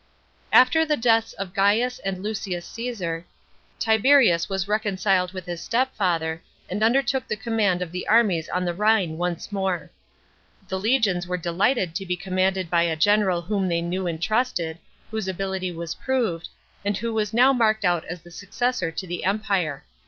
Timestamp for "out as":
17.85-18.21